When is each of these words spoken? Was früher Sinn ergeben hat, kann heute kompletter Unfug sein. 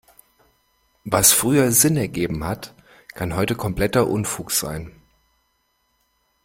Was 1.03 1.31
früher 1.31 1.71
Sinn 1.71 1.95
ergeben 1.95 2.43
hat, 2.43 2.73
kann 3.13 3.35
heute 3.35 3.53
kompletter 3.53 4.07
Unfug 4.07 4.49
sein. 4.51 4.91